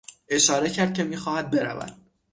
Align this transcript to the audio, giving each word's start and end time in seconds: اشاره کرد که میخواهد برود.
اشاره 0.29 0.69
کرد 0.69 0.93
که 0.93 1.03
میخواهد 1.03 1.51
برود. 1.51 1.95